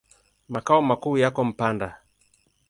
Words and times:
Makao 0.49 0.81
makuu 0.81 1.17
yako 1.17 1.43
Mpanda. 1.43 2.01